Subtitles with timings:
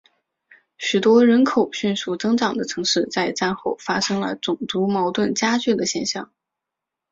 [0.79, 6.33] 许多人口迅速增长的城市在战后发生了种族矛盾加剧的现象。